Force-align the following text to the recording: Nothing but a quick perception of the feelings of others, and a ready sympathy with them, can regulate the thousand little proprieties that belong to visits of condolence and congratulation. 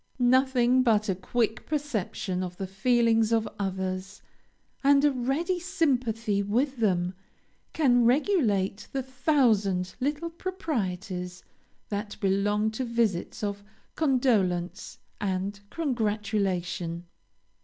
Nothing 0.17 0.81
but 0.81 1.09
a 1.09 1.13
quick 1.13 1.67
perception 1.67 2.41
of 2.41 2.57
the 2.57 2.65
feelings 2.65 3.31
of 3.31 3.47
others, 3.59 4.23
and 4.83 5.05
a 5.05 5.11
ready 5.11 5.59
sympathy 5.59 6.41
with 6.41 6.77
them, 6.77 7.13
can 7.73 8.03
regulate 8.03 8.87
the 8.93 9.03
thousand 9.03 9.93
little 9.99 10.31
proprieties 10.31 11.43
that 11.89 12.19
belong 12.19 12.71
to 12.71 12.83
visits 12.83 13.43
of 13.43 13.63
condolence 13.95 14.97
and 15.21 15.59
congratulation. 15.69 17.05